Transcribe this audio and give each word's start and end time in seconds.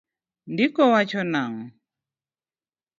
Ndiko 0.51 0.81
wacho 0.93 1.21
nang'o? 1.31 1.65